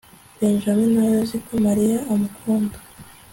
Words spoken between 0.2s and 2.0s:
benjamin ntazi ko mariya